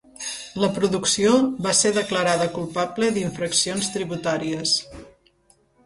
La 0.61 0.69
producció 0.77 1.33
va 1.67 1.75
ser 1.81 1.93
declarada 1.99 2.49
culpable 2.57 3.13
d'infraccions 3.19 3.95
tributàries. 3.99 4.77